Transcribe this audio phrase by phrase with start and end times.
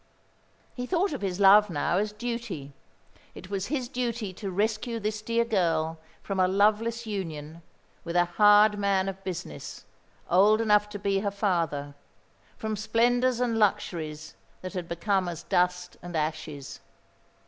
[0.73, 2.73] He thought of his love now as duty.
[3.35, 7.61] It was his duty to rescue this dear girl from a loveless union
[8.03, 9.85] with a hard man of business,
[10.27, 11.93] old enough to be her father,
[12.57, 14.33] from splendours and luxuries
[14.63, 16.79] that had become as dust and ashes.